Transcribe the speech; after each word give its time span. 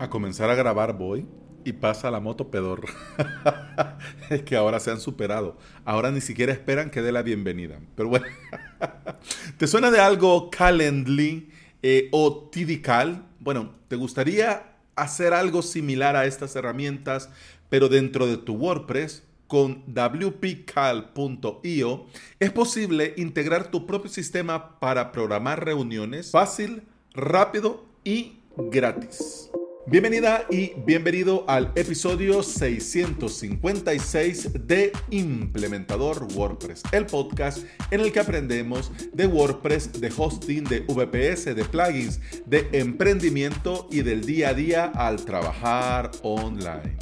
A 0.00 0.08
comenzar 0.08 0.48
a 0.48 0.54
grabar 0.54 0.96
voy 0.96 1.26
y 1.62 1.74
pasa 1.74 2.10
la 2.10 2.20
moto 2.20 2.50
pedor. 2.50 2.86
es 4.30 4.40
que 4.44 4.56
ahora 4.56 4.80
se 4.80 4.90
han 4.90 4.98
superado. 4.98 5.58
Ahora 5.84 6.10
ni 6.10 6.22
siquiera 6.22 6.54
esperan 6.54 6.88
que 6.88 7.02
dé 7.02 7.12
la 7.12 7.20
bienvenida. 7.20 7.78
Pero 7.96 8.08
bueno, 8.08 8.24
¿te 9.58 9.66
suena 9.66 9.90
de 9.90 10.00
algo 10.00 10.48
Calendly 10.50 11.50
eh, 11.82 12.08
o 12.12 12.48
Tidical? 12.50 13.26
Bueno, 13.40 13.74
¿te 13.88 13.96
gustaría 13.96 14.72
hacer 14.96 15.34
algo 15.34 15.60
similar 15.60 16.16
a 16.16 16.24
estas 16.24 16.56
herramientas, 16.56 17.28
pero 17.68 17.90
dentro 17.90 18.26
de 18.26 18.38
tu 18.38 18.54
WordPress? 18.54 19.24
Con 19.48 19.84
wpcal.io 19.84 21.26
es 22.38 22.52
posible 22.52 23.12
integrar 23.18 23.70
tu 23.70 23.84
propio 23.84 24.10
sistema 24.10 24.80
para 24.80 25.12
programar 25.12 25.62
reuniones 25.62 26.30
fácil, 26.30 26.84
rápido 27.12 27.84
y 28.02 28.38
gratis. 28.56 29.50
Bienvenida 29.86 30.44
y 30.50 30.74
bienvenido 30.84 31.46
al 31.48 31.72
episodio 31.74 32.42
656 32.42 34.66
de 34.66 34.92
Implementador 35.10 36.28
WordPress, 36.34 36.82
el 36.92 37.06
podcast 37.06 37.64
en 37.90 38.00
el 38.00 38.12
que 38.12 38.20
aprendemos 38.20 38.92
de 39.12 39.26
WordPress, 39.26 39.98
de 40.00 40.12
hosting, 40.14 40.64
de 40.64 40.80
VPS, 40.80 41.56
de 41.56 41.64
plugins, 41.64 42.20
de 42.46 42.68
emprendimiento 42.72 43.88
y 43.90 44.02
del 44.02 44.26
día 44.26 44.50
a 44.50 44.54
día 44.54 44.92
al 44.94 45.24
trabajar 45.24 46.10
online. 46.22 46.96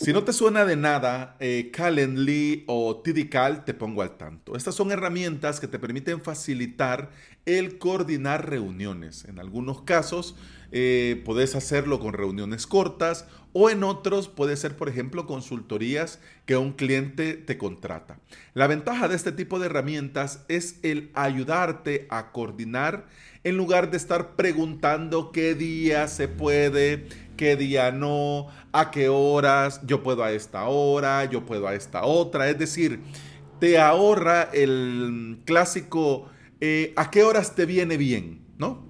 Si 0.00 0.14
no 0.14 0.24
te 0.24 0.32
suena 0.32 0.64
de 0.64 0.76
nada, 0.76 1.36
eh, 1.40 1.70
Calendly 1.74 2.64
o 2.66 3.02
Tidical 3.02 3.66
te 3.66 3.74
pongo 3.74 4.00
al 4.00 4.16
tanto. 4.16 4.56
Estas 4.56 4.74
son 4.74 4.92
herramientas 4.92 5.60
que 5.60 5.68
te 5.68 5.78
permiten 5.78 6.22
facilitar 6.22 7.10
el 7.44 7.76
coordinar 7.76 8.48
reuniones. 8.48 9.26
En 9.26 9.38
algunos 9.38 9.82
casos, 9.82 10.36
eh, 10.72 11.20
puedes 11.26 11.54
hacerlo 11.54 12.00
con 12.00 12.14
reuniones 12.14 12.66
cortas 12.66 13.26
o 13.52 13.68
en 13.68 13.84
otros 13.84 14.28
puede 14.28 14.56
ser, 14.56 14.74
por 14.74 14.88
ejemplo, 14.88 15.26
consultorías 15.26 16.18
que 16.46 16.56
un 16.56 16.72
cliente 16.72 17.34
te 17.34 17.58
contrata. 17.58 18.20
La 18.54 18.68
ventaja 18.68 19.06
de 19.06 19.16
este 19.16 19.32
tipo 19.32 19.58
de 19.58 19.66
herramientas 19.66 20.44
es 20.48 20.78
el 20.82 21.10
ayudarte 21.12 22.06
a 22.08 22.32
coordinar 22.32 23.06
en 23.42 23.56
lugar 23.56 23.90
de 23.90 23.96
estar 23.96 24.36
preguntando 24.36 25.32
qué 25.32 25.54
día 25.54 26.08
se 26.08 26.28
puede, 26.28 27.06
qué 27.40 27.56
día 27.56 27.90
no, 27.90 28.48
a 28.70 28.90
qué 28.90 29.08
horas, 29.08 29.80
yo 29.86 30.02
puedo 30.02 30.22
a 30.22 30.30
esta 30.30 30.66
hora, 30.66 31.24
yo 31.24 31.46
puedo 31.46 31.66
a 31.66 31.74
esta 31.74 32.04
otra. 32.04 32.50
Es 32.50 32.58
decir, 32.58 33.00
te 33.58 33.78
ahorra 33.78 34.50
el 34.52 35.40
clásico 35.46 36.28
eh, 36.60 36.92
a 36.96 37.10
qué 37.10 37.22
horas 37.22 37.54
te 37.54 37.64
viene 37.64 37.96
bien, 37.96 38.44
¿no? 38.58 38.86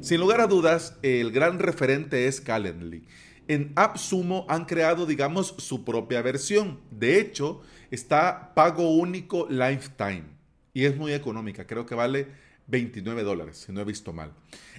Sin 0.00 0.18
lugar 0.18 0.40
a 0.40 0.48
dudas, 0.48 0.98
el 1.02 1.30
gran 1.30 1.60
referente 1.60 2.26
es 2.26 2.40
Calendly. 2.40 3.06
En 3.46 3.70
AppSumo 3.76 4.46
han 4.48 4.64
creado, 4.64 5.06
digamos, 5.06 5.54
su 5.58 5.84
propia 5.84 6.22
versión. 6.22 6.80
De 6.90 7.20
hecho, 7.20 7.62
está 7.92 8.52
pago 8.56 8.90
único 8.90 9.46
lifetime 9.48 10.24
y 10.72 10.86
es 10.86 10.96
muy 10.96 11.12
económica. 11.12 11.68
Creo 11.68 11.86
que 11.86 11.94
vale 11.94 12.26
29 12.66 13.22
dólares, 13.22 13.64
si 13.66 13.72
no 13.72 13.80
he 13.80 13.84
visto 13.84 14.12
mal. 14.12 14.32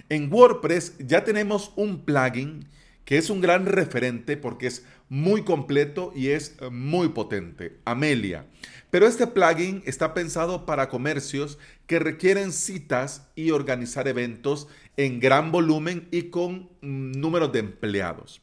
En 0.08 0.32
WordPress 0.32 0.94
ya 0.98 1.24
tenemos 1.24 1.72
un 1.76 2.04
plugin 2.04 2.66
que 3.04 3.18
es 3.18 3.30
un 3.30 3.40
gran 3.40 3.66
referente 3.66 4.36
porque 4.36 4.66
es 4.66 4.84
muy 5.08 5.44
completo 5.44 6.12
y 6.14 6.28
es 6.28 6.56
muy 6.70 7.10
potente, 7.10 7.78
Amelia. 7.84 8.46
Pero 8.90 9.06
este 9.06 9.26
plugin 9.28 9.82
está 9.86 10.12
pensado 10.12 10.66
para 10.66 10.88
comercios 10.88 11.58
que 11.86 12.00
requieren 12.00 12.52
citas 12.52 13.28
y 13.36 13.52
organizar 13.52 14.08
eventos 14.08 14.66
en 14.96 15.20
gran 15.20 15.52
volumen 15.52 16.08
y 16.10 16.24
con 16.24 16.68
mm, 16.80 17.12
números 17.12 17.52
de 17.52 17.60
empleados. 17.60 18.42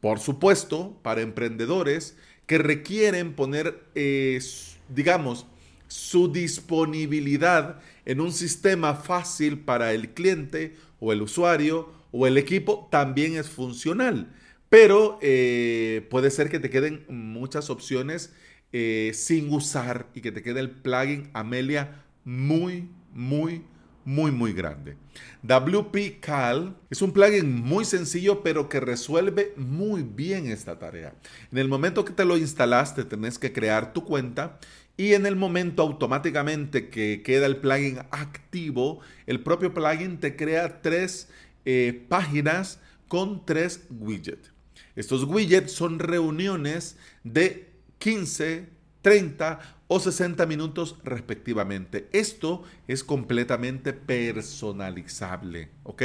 Por 0.00 0.20
supuesto, 0.20 0.96
para 1.02 1.22
emprendedores 1.22 2.16
que 2.46 2.58
requieren 2.58 3.34
poner, 3.34 3.82
eh, 3.94 4.40
digamos, 4.88 5.46
su 5.88 6.32
disponibilidad 6.32 7.80
en 8.04 8.20
un 8.20 8.32
sistema 8.32 8.94
fácil 8.94 9.58
para 9.58 9.92
el 9.92 10.10
cliente 10.10 10.76
o 11.00 11.12
el 11.12 11.22
usuario 11.22 11.92
o 12.12 12.26
el 12.26 12.38
equipo 12.38 12.88
también 12.90 13.36
es 13.36 13.48
funcional. 13.48 14.32
Pero 14.68 15.18
eh, 15.22 16.06
puede 16.10 16.30
ser 16.30 16.50
que 16.50 16.60
te 16.60 16.70
queden 16.70 17.04
muchas 17.08 17.70
opciones 17.70 18.32
eh, 18.72 19.12
sin 19.14 19.52
usar 19.52 20.08
y 20.14 20.20
que 20.20 20.30
te 20.32 20.42
quede 20.42 20.60
el 20.60 20.70
plugin 20.70 21.30
Amelia 21.32 22.04
muy, 22.24 22.90
muy, 23.14 23.62
muy, 24.04 24.30
muy 24.30 24.52
grande. 24.52 24.96
WP 25.42 26.20
Cal 26.20 26.76
es 26.90 27.00
un 27.00 27.12
plugin 27.12 27.62
muy 27.62 27.86
sencillo, 27.86 28.42
pero 28.42 28.68
que 28.68 28.80
resuelve 28.80 29.54
muy 29.56 30.02
bien 30.02 30.46
esta 30.46 30.78
tarea. 30.78 31.14
En 31.50 31.58
el 31.58 31.68
momento 31.68 32.04
que 32.04 32.12
te 32.12 32.26
lo 32.26 32.36
instalaste, 32.36 33.04
tenés 33.04 33.38
que 33.38 33.52
crear 33.52 33.94
tu 33.94 34.04
cuenta 34.04 34.58
y 34.98 35.14
en 35.14 35.26
el 35.26 35.36
momento 35.36 35.82
automáticamente 35.82 36.90
que 36.90 37.22
queda 37.22 37.46
el 37.46 37.58
plugin 37.58 38.00
activo, 38.10 39.00
el 39.26 39.40
propio 39.40 39.72
plugin 39.72 40.18
te 40.18 40.34
crea 40.34 40.82
tres 40.82 41.28
eh, 41.64 42.04
páginas 42.08 42.80
con 43.06 43.46
tres 43.46 43.86
widgets. 43.90 44.52
Estos 44.96 45.22
widgets 45.22 45.70
son 45.70 46.00
reuniones 46.00 46.96
de 47.22 47.70
15, 47.98 48.68
30 49.00 49.60
o 49.86 50.00
60 50.00 50.44
minutos 50.46 50.96
respectivamente. 51.04 52.08
Esto 52.12 52.64
es 52.88 53.04
completamente 53.04 53.92
personalizable, 53.92 55.70
¿ok? 55.84 56.02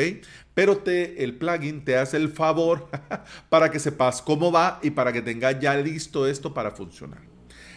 Pero 0.54 0.78
te, 0.78 1.24
el 1.24 1.36
plugin 1.40 1.84
te 1.84 1.98
hace 1.98 2.18
el 2.18 2.30
favor 2.30 2.90
para 3.50 3.72
que 3.72 3.80
sepas 3.80 4.22
cómo 4.22 4.52
va 4.52 4.80
y 4.84 4.92
para 4.92 5.12
que 5.12 5.24
tengas 5.24 5.60
ya 5.60 5.76
listo 5.78 6.28
esto 6.28 6.54
para 6.54 6.70
funcionar. 6.70 7.33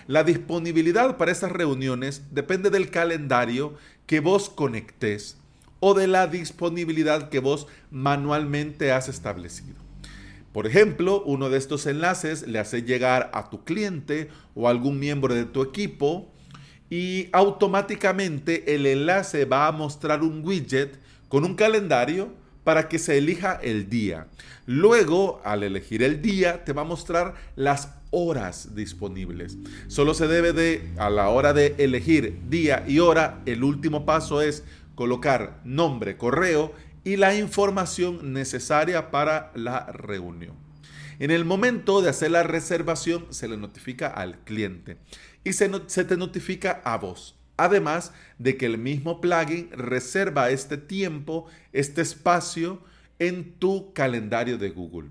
La 0.09 0.23
disponibilidad 0.23 1.17
para 1.17 1.33
estas 1.33 1.51
reuniones 1.51 2.23
depende 2.31 2.71
del 2.71 2.91
calendario 2.91 3.75
que 4.07 4.21
vos 4.21 4.49
conectes 4.49 5.37
o 5.81 5.95
de 5.95 6.07
la 6.07 6.29
disponibilidad 6.29 7.29
que 7.29 7.41
vos 7.41 7.67
manualmente 7.91 8.93
has 8.93 9.09
establecido. 9.09 9.75
Por 10.53 10.67
ejemplo, 10.67 11.23
uno 11.25 11.51
de 11.51 11.59
estos 11.59 11.87
enlaces 11.87 12.47
le 12.47 12.59
hace 12.61 12.83
llegar 12.83 13.31
a 13.35 13.51
tu 13.51 13.65
cliente 13.65 14.29
o 14.55 14.69
a 14.69 14.71
algún 14.71 14.99
miembro 14.99 15.35
de 15.35 15.45
tu 15.45 15.61
equipo 15.63 16.33
y 16.89 17.29
automáticamente 17.33 18.75
el 18.75 18.87
enlace 18.87 19.45
va 19.45 19.67
a 19.67 19.73
mostrar 19.73 20.23
un 20.23 20.47
widget 20.47 20.99
con 21.29 21.45
un 21.45 21.57
calendario 21.57 22.33
para 22.67 22.89
que 22.89 22.99
se 22.99 23.17
elija 23.17 23.61
el 23.63 23.89
día. 23.89 24.27
Luego, 24.67 25.41
al 25.45 25.63
elegir 25.63 26.03
el 26.03 26.21
día, 26.21 26.65
te 26.65 26.73
va 26.73 26.83
a 26.83 26.85
mostrar 26.85 27.35
las 27.55 27.91
horas 28.11 28.75
disponibles. 28.75 29.57
Solo 29.87 30.15
se 30.15 30.27
debe 30.27 30.53
de, 30.53 30.91
a 30.99 31.09
la 31.09 31.29
hora 31.29 31.53
de 31.53 31.77
elegir 31.79 32.41
día 32.49 32.85
y 32.89 32.99
hora, 32.99 33.41
el 33.47 33.63
último 33.63 34.05
paso 34.05 34.43
es 34.43 34.65
colocar 34.97 35.61
nombre, 35.63 36.17
correo 36.17 36.73
y 37.05 37.15
la 37.15 37.37
información 37.37 38.33
necesaria 38.33 39.13
para 39.13 39.53
la 39.55 39.87
reunión. 39.93 40.57
En 41.21 41.31
el 41.31 41.45
momento 41.45 42.03
de 42.03 42.11
hacer 42.11 42.33
la 42.33 42.43
reservación 42.43 43.27
se 43.31 43.47
le 43.47 43.57
notifica 43.57 44.09
al 44.09 44.41
cliente 44.41 44.97
y 45.45 45.53
se, 45.53 45.71
se, 45.87 46.05
te 46.05 46.17
notifica 46.17 46.83
a 46.85 46.99
vos. 46.99 47.36
Además 47.57 48.13
de 48.39 48.57
que 48.57 48.67
el 48.67 48.79
mismo 48.79 49.21
plugin 49.21 49.71
reserva 49.73 50.51
este 50.51 50.77
tiempo, 50.77 51.47
este 51.73 52.03
espacio 52.03 52.83
en 53.19 53.55
tu 53.59 53.93
calendario 53.93 54.59
de 54.59 54.71
Google. 54.71 55.11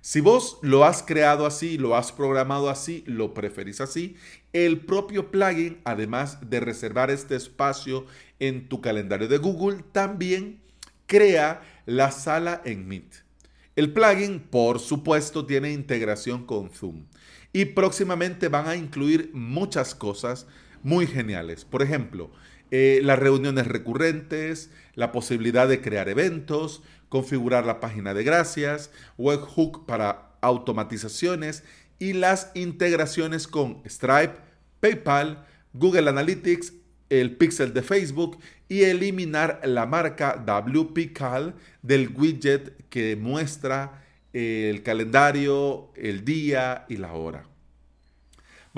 Si 0.00 0.20
vos 0.20 0.58
lo 0.62 0.84
has 0.84 1.02
creado 1.02 1.44
así, 1.44 1.76
lo 1.76 1.96
has 1.96 2.12
programado 2.12 2.70
así, 2.70 3.02
lo 3.06 3.34
preferís 3.34 3.80
así, 3.80 4.16
el 4.52 4.80
propio 4.80 5.30
plugin, 5.30 5.80
además 5.84 6.38
de 6.48 6.60
reservar 6.60 7.10
este 7.10 7.36
espacio 7.36 8.06
en 8.38 8.68
tu 8.68 8.80
calendario 8.80 9.28
de 9.28 9.38
Google, 9.38 9.84
también 9.92 10.60
crea 11.06 11.62
la 11.84 12.10
sala 12.12 12.62
en 12.64 12.86
Meet. 12.86 13.24
El 13.76 13.92
plugin, 13.92 14.40
por 14.40 14.78
supuesto, 14.78 15.46
tiene 15.46 15.72
integración 15.72 16.46
con 16.46 16.70
Zoom 16.70 17.06
y 17.52 17.64
próximamente 17.66 18.48
van 18.48 18.68
a 18.68 18.76
incluir 18.76 19.30
muchas 19.34 19.94
cosas 19.94 20.46
muy 20.82 21.06
geniales. 21.06 21.64
Por 21.64 21.82
ejemplo, 21.82 22.30
eh, 22.70 23.00
las 23.02 23.18
reuniones 23.18 23.66
recurrentes, 23.66 24.70
la 24.94 25.12
posibilidad 25.12 25.68
de 25.68 25.80
crear 25.80 26.08
eventos, 26.08 26.82
configurar 27.08 27.64
la 27.64 27.80
página 27.80 28.14
de 28.14 28.24
gracias, 28.24 28.90
webhook 29.16 29.86
para 29.86 30.32
automatizaciones 30.40 31.64
y 31.98 32.12
las 32.12 32.50
integraciones 32.54 33.48
con 33.48 33.82
Stripe, 33.86 34.34
PayPal, 34.80 35.46
Google 35.72 36.10
Analytics, 36.10 36.74
el 37.08 37.36
pixel 37.36 37.72
de 37.72 37.82
Facebook 37.82 38.38
y 38.68 38.82
eliminar 38.82 39.60
la 39.64 39.86
marca 39.86 40.36
WPCal 40.46 41.54
del 41.82 42.10
widget 42.14 42.88
que 42.88 43.16
muestra 43.16 44.04
el 44.32 44.82
calendario, 44.82 45.90
el 45.96 46.24
día 46.24 46.84
y 46.88 46.98
la 46.98 47.14
hora. 47.14 47.44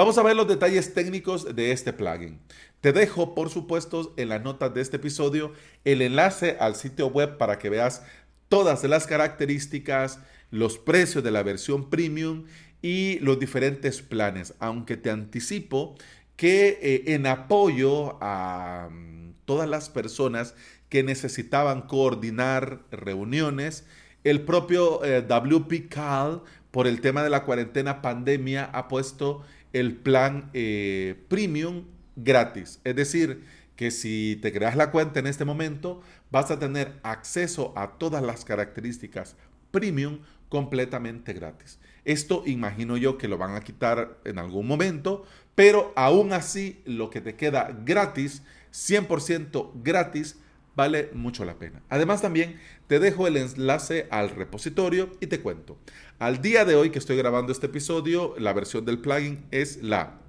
Vamos 0.00 0.16
a 0.16 0.22
ver 0.22 0.34
los 0.34 0.48
detalles 0.48 0.94
técnicos 0.94 1.54
de 1.54 1.72
este 1.72 1.92
plugin. 1.92 2.40
Te 2.80 2.94
dejo, 2.94 3.34
por 3.34 3.50
supuesto, 3.50 4.14
en 4.16 4.30
las 4.30 4.42
notas 4.42 4.72
de 4.72 4.80
este 4.80 4.96
episodio 4.96 5.52
el 5.84 6.00
enlace 6.00 6.56
al 6.58 6.74
sitio 6.74 7.08
web 7.08 7.36
para 7.36 7.58
que 7.58 7.68
veas 7.68 8.02
todas 8.48 8.82
las 8.84 9.06
características, 9.06 10.20
los 10.50 10.78
precios 10.78 11.22
de 11.22 11.30
la 11.30 11.42
versión 11.42 11.90
premium 11.90 12.46
y 12.80 13.18
los 13.18 13.38
diferentes 13.38 14.00
planes, 14.00 14.54
aunque 14.58 14.96
te 14.96 15.10
anticipo 15.10 15.96
que 16.34 16.78
eh, 16.80 17.12
en 17.12 17.26
apoyo 17.26 18.16
a 18.22 18.88
mm, 18.90 19.34
todas 19.44 19.68
las 19.68 19.90
personas 19.90 20.54
que 20.88 21.02
necesitaban 21.02 21.82
coordinar 21.82 22.84
reuniones, 22.90 23.84
el 24.24 24.46
propio 24.46 25.04
eh, 25.04 25.20
WP 25.20 25.90
Cal, 25.90 26.40
por 26.70 26.86
el 26.86 27.02
tema 27.02 27.22
de 27.22 27.30
la 27.30 27.44
cuarentena 27.44 28.00
pandemia, 28.00 28.64
ha 28.64 28.88
puesto 28.88 29.42
el 29.72 29.96
plan 29.96 30.50
eh, 30.52 31.22
premium 31.28 31.84
gratis. 32.16 32.80
Es 32.84 32.96
decir, 32.96 33.44
que 33.76 33.90
si 33.90 34.38
te 34.42 34.52
creas 34.52 34.76
la 34.76 34.90
cuenta 34.90 35.20
en 35.20 35.26
este 35.26 35.44
momento, 35.44 36.02
vas 36.30 36.50
a 36.50 36.58
tener 36.58 36.98
acceso 37.02 37.72
a 37.76 37.98
todas 37.98 38.22
las 38.22 38.44
características 38.44 39.36
premium 39.70 40.18
completamente 40.48 41.32
gratis. 41.32 41.78
Esto 42.04 42.42
imagino 42.44 42.96
yo 42.96 43.16
que 43.16 43.28
lo 43.28 43.38
van 43.38 43.54
a 43.54 43.60
quitar 43.60 44.18
en 44.24 44.38
algún 44.38 44.66
momento, 44.66 45.24
pero 45.54 45.92
aún 45.96 46.32
así 46.32 46.82
lo 46.84 47.08
que 47.08 47.20
te 47.20 47.36
queda 47.36 47.74
gratis, 47.84 48.42
100% 48.72 49.70
gratis, 49.82 50.38
vale 50.74 51.10
mucho 51.12 51.44
la 51.44 51.58
pena. 51.58 51.82
Además 51.88 52.22
también 52.22 52.58
te 52.86 52.98
dejo 52.98 53.26
el 53.26 53.36
enlace 53.36 54.08
al 54.10 54.30
repositorio 54.30 55.10
y 55.20 55.26
te 55.26 55.40
cuento. 55.40 55.78
Al 56.18 56.40
día 56.42 56.64
de 56.64 56.74
hoy 56.74 56.90
que 56.90 56.98
estoy 56.98 57.16
grabando 57.16 57.52
este 57.52 57.66
episodio, 57.66 58.34
la 58.38 58.52
versión 58.52 58.84
del 58.84 58.98
plugin 58.98 59.46
es 59.50 59.82
la 59.82 60.20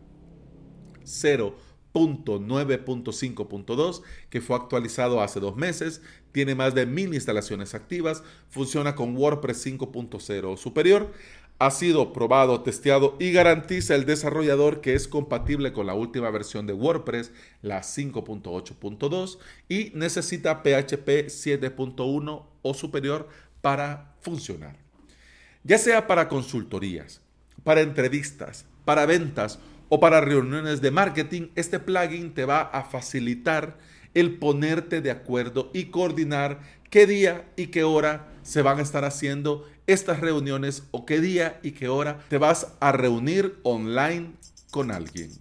0.9.5.2 1.03 4.01
que 4.29 4.41
fue 4.41 4.55
actualizado 4.55 5.21
hace 5.21 5.39
dos 5.39 5.55
meses, 5.55 6.03
tiene 6.31 6.53
más 6.55 6.73
de 6.75 6.85
mil 6.85 7.13
instalaciones 7.13 7.75
activas, 7.75 8.23
funciona 8.49 8.95
con 8.95 9.17
WordPress 9.17 9.65
5.0 9.65 10.57
superior 10.57 11.11
ha 11.61 11.69
sido 11.69 12.11
probado, 12.11 12.61
testeado 12.61 13.15
y 13.19 13.31
garantiza 13.31 13.93
el 13.93 14.07
desarrollador 14.07 14.81
que 14.81 14.95
es 14.95 15.07
compatible 15.07 15.73
con 15.73 15.85
la 15.85 15.93
última 15.93 16.31
versión 16.31 16.65
de 16.65 16.73
WordPress, 16.73 17.31
la 17.61 17.81
5.8.2, 17.81 19.37
y 19.69 19.91
necesita 19.93 20.63
PHP 20.63 21.27
7.1 21.27 22.45
o 22.63 22.73
superior 22.73 23.29
para 23.61 24.15
funcionar. 24.21 24.75
Ya 25.63 25.77
sea 25.77 26.07
para 26.07 26.29
consultorías, 26.29 27.21
para 27.63 27.81
entrevistas, 27.81 28.65
para 28.83 29.05
ventas 29.05 29.59
o 29.87 29.99
para 29.99 30.19
reuniones 30.19 30.81
de 30.81 30.89
marketing, 30.89 31.49
este 31.53 31.79
plugin 31.79 32.33
te 32.33 32.45
va 32.45 32.61
a 32.61 32.85
facilitar 32.85 33.77
el 34.15 34.39
ponerte 34.39 34.99
de 35.01 35.11
acuerdo 35.11 35.69
y 35.75 35.85
coordinar 35.85 36.59
qué 36.89 37.05
día 37.05 37.51
y 37.55 37.67
qué 37.67 37.83
hora 37.83 38.29
se 38.41 38.63
van 38.63 38.79
a 38.79 38.81
estar 38.81 39.05
haciendo 39.05 39.67
estas 39.91 40.19
reuniones 40.19 40.83
o 40.91 41.05
qué 41.05 41.19
día 41.19 41.59
y 41.63 41.71
qué 41.71 41.87
hora 41.87 42.19
te 42.29 42.37
vas 42.37 42.67
a 42.79 42.91
reunir 42.91 43.59
online 43.63 44.31
con 44.71 44.91
alguien. 44.91 45.31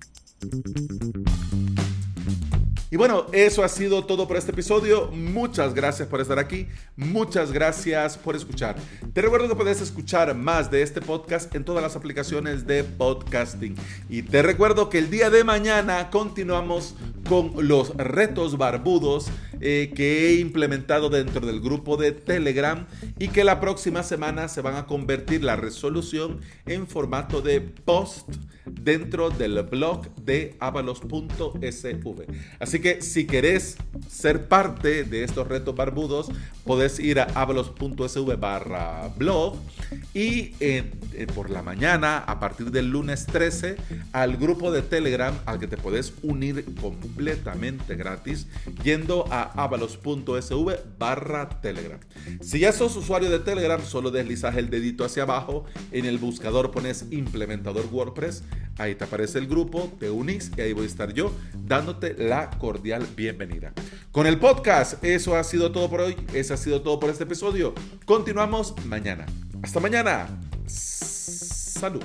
Y 2.93 2.97
bueno, 2.97 3.27
eso 3.31 3.63
ha 3.63 3.69
sido 3.69 4.05
todo 4.05 4.27
por 4.27 4.37
este 4.37 4.51
episodio. 4.51 5.13
Muchas 5.13 5.75
gracias 5.75 6.09
por 6.09 6.21
estar 6.21 6.41
aquí. 6.41 6.67
Muchas 6.97 7.53
gracias 7.53 8.19
por 8.19 8.35
escuchar. 8.35 8.75
Te 9.13 9.23
recuerdo 9.23 9.49
que 9.49 9.55
puedes 9.55 9.81
escuchar 9.81 10.35
más 10.35 10.73
de 10.73 10.83
este 10.83 11.01
podcast 11.01 11.55
en 11.55 11.65
todas 11.65 11.85
las 11.85 11.95
aplicaciones 11.95 12.67
de 12.67 12.83
podcasting. 12.83 13.77
Y 14.09 14.23
te 14.23 14.43
recuerdo 14.43 14.91
que 14.91 14.99
el 14.99 15.09
día 15.09 15.31
de 15.31 15.45
mañana 15.45 16.11
continuamos 16.11 16.97
con 17.29 17.53
los 17.69 17.97
retos 17.97 18.59
barbudos 18.59 19.31
eh, 19.61 19.93
que 19.95 20.29
he 20.29 20.41
implementado 20.41 21.11
dentro 21.11 21.47
del 21.47 21.61
grupo 21.61 21.97
de 21.97 22.13
Telegram 22.13 22.87
y 23.19 23.29
que 23.29 23.45
la 23.45 23.61
próxima 23.61 24.03
semana 24.03 24.49
se 24.49 24.61
van 24.61 24.77
a 24.77 24.87
convertir 24.87 25.45
la 25.45 25.57
resolución 25.57 26.41
en 26.67 26.87
formato 26.87 27.43
de 27.43 27.61
post 27.61 28.29
dentro 28.65 29.31
del 29.31 29.63
blog 29.63 30.15
de 30.17 30.57
avalos.sv. 30.61 32.27
Así 32.59 32.81
que 32.81 33.03
si 33.03 33.27
querés 33.27 33.77
ser 34.09 34.49
parte 34.49 35.05
de 35.05 35.25
estos 35.25 35.49
retos 35.49 35.75
barbudos, 35.75 36.31
podés 36.65 36.99
ir 36.99 37.21
a 37.21 37.25
avalos.sv 37.25 38.37
barra 38.37 39.09
blog 39.17 39.57
y 40.15 40.55
eh, 40.61 40.85
por 41.35 41.51
la 41.51 41.63
mañana, 41.63 42.19
a 42.19 42.41
partir 42.41 42.71
del 42.71 42.91
lunes 42.91 43.27
13, 43.27 43.77
al 44.13 44.37
grupo 44.37 44.71
de 44.71 44.83
Telegram 44.83 45.39
al 45.47 45.59
que 45.59 45.67
te 45.67 45.77
podés 45.77 46.13
unir 46.23 46.65
completamente 46.81 47.97
gratis 47.97 48.47
yendo 48.83 49.25
a 49.31 49.50
avalos.sv 49.57 50.77
barra 50.99 51.49
Telegram. 51.61 52.01
Si 52.41 52.61
ya 52.61 52.73
sos 52.73 52.97
usuario 52.97 53.31
de 53.31 53.39
Telegram, 53.39 53.81
solo 53.83 54.11
deslizas 54.11 54.57
el 54.57 54.71
dedito 54.71 55.05
hacia 55.05 55.25
abajo, 55.25 55.65
en 55.93 56.05
el 56.05 56.19
buscador 56.19 56.71
pones 56.71 57.07
implementador 57.11 57.87
WordPress, 57.91 58.45
ahí 58.79 58.95
te 58.95 59.05
aparece 59.05 59.39
el 59.39 59.47
grupo, 59.47 59.93
te 59.99 60.11
unís 60.11 60.51
y 60.57 60.61
ahí 60.61 60.73
voy 60.73 60.85
a 60.85 60.89
estar 60.89 61.13
yo 61.13 61.33
dándote 61.65 62.15
la 62.15 62.51
cordial 62.51 63.07
bienvenida. 63.17 63.73
Con 64.13 64.27
el 64.27 64.39
podcast, 64.39 65.03
eso 65.05 65.37
ha 65.37 65.45
sido 65.45 65.73
todo 65.73 65.89
por 65.89 66.01
hoy, 66.01 66.17
eso 66.35 66.55
ha 66.55 66.57
sido 66.57 66.83
todo 66.83 66.99
por 66.99 67.11
este 67.11 67.25
episodio. 67.25 67.75
Continuamos 68.05 68.75
mañana. 68.87 69.27
Hasta 69.63 69.81
mañana. 69.81 70.29
Salud. 70.67 72.03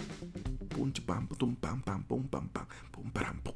pum 0.75 0.91
pam 0.91 1.27
pum 1.27 1.55
pam 1.55 1.81
pam 1.81 2.03
pum 2.03 2.23
pam 2.27 2.47
pam 2.49 2.67
pum 2.91 3.09
pam 3.11 3.39
pum 3.43 3.55